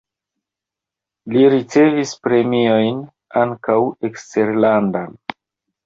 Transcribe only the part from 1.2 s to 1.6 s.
Li